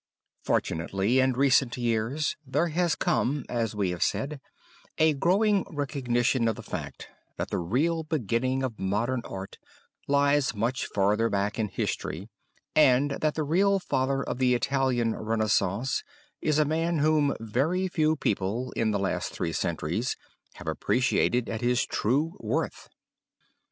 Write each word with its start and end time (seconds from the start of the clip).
Fortunately 0.41 1.19
in 1.19 1.33
recent 1.33 1.77
years 1.77 2.35
there 2.43 2.69
has 2.69 2.95
come, 2.95 3.45
as 3.47 3.75
we 3.75 3.91
have 3.91 4.01
said, 4.01 4.41
a 4.97 5.13
growing 5.13 5.63
recognition 5.69 6.47
of 6.47 6.55
the 6.55 6.63
fact 6.63 7.07
that 7.37 7.51
the 7.51 7.59
real 7.59 8.01
beginning 8.01 8.63
of 8.63 8.79
modern 8.79 9.21
art 9.25 9.59
lies 10.07 10.55
much 10.55 10.87
farther 10.87 11.29
back 11.29 11.59
in 11.59 11.67
history, 11.67 12.27
and 12.75 13.11
that 13.11 13.35
the 13.35 13.43
real 13.43 13.77
father 13.77 14.23
of 14.23 14.39
the 14.39 14.55
Italian 14.55 15.13
Renaissance 15.15 16.03
is 16.41 16.57
a 16.57 16.65
man 16.65 16.97
whom 16.97 17.35
very 17.39 17.87
few 17.87 18.15
people 18.15 18.71
in 18.71 18.89
the 18.89 18.97
last 18.97 19.31
three 19.31 19.53
centuries 19.53 20.17
have 20.55 20.65
appreciated 20.65 21.47
at 21.47 21.61
his 21.61 21.85
true 21.85 22.35
worth. 22.39 22.89